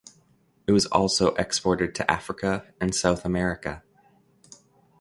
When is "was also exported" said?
0.71-1.93